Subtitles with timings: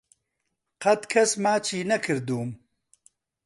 [0.81, 2.49] قەت کەس ماچی نەکردووم.